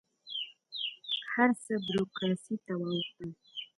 [1.33, 3.29] هر څه بروکراسي ته واوښتل.